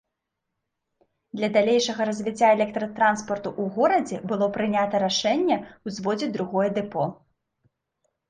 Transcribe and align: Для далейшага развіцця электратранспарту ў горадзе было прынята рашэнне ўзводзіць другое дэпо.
Для 1.39 1.49
далейшага 1.57 2.01
развіцця 2.09 2.47
электратранспарту 2.55 3.49
ў 3.61 3.63
горадзе 3.75 4.17
было 4.31 4.45
прынята 4.55 5.01
рашэнне 5.05 5.57
ўзводзіць 5.91 6.33
другое 6.39 6.65
дэпо. 6.79 7.03